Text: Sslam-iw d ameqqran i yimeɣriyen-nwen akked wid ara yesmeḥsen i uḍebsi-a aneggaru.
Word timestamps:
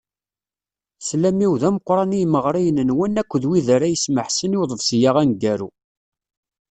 Sslam-iw 0.99 1.53
d 1.61 1.63
ameqqran 1.69 2.11
i 2.17 2.19
yimeɣriyen-nwen 2.21 3.19
akked 3.21 3.43
wid 3.49 3.67
ara 3.75 3.87
yesmeḥsen 3.89 4.55
i 4.55 4.57
uḍebsi-a 4.61 5.11
aneggaru. 5.21 5.69